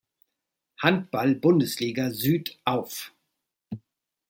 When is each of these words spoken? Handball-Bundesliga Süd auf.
Handball-Bundesliga 0.81 2.09
Süd 2.09 2.57
auf. 2.65 3.13